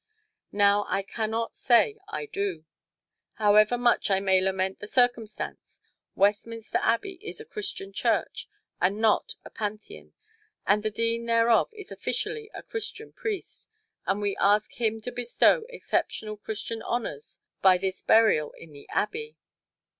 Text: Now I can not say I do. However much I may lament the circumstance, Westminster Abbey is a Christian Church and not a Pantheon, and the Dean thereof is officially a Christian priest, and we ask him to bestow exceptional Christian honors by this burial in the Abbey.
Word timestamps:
Now 0.55 0.85
I 0.89 1.03
can 1.03 1.29
not 1.29 1.55
say 1.55 1.99
I 2.07 2.25
do. 2.25 2.65
However 3.33 3.77
much 3.77 4.09
I 4.09 4.19
may 4.19 4.41
lament 4.41 4.79
the 4.79 4.87
circumstance, 4.87 5.79
Westminster 6.15 6.79
Abbey 6.81 7.19
is 7.21 7.39
a 7.39 7.45
Christian 7.45 7.93
Church 7.93 8.49
and 8.81 8.97
not 8.97 9.35
a 9.45 9.51
Pantheon, 9.51 10.13
and 10.65 10.81
the 10.81 10.89
Dean 10.89 11.27
thereof 11.27 11.69
is 11.71 11.91
officially 11.91 12.49
a 12.51 12.63
Christian 12.63 13.13
priest, 13.13 13.67
and 14.07 14.21
we 14.21 14.35
ask 14.37 14.73
him 14.73 15.01
to 15.01 15.11
bestow 15.11 15.65
exceptional 15.69 16.35
Christian 16.35 16.81
honors 16.81 17.39
by 17.61 17.77
this 17.77 18.01
burial 18.01 18.53
in 18.53 18.71
the 18.71 18.89
Abbey. 18.89 19.37